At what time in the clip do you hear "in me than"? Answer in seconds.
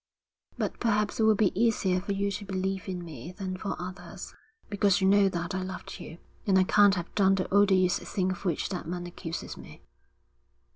2.89-3.55